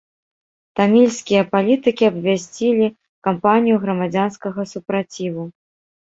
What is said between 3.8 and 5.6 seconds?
грамадзянскага супраціву.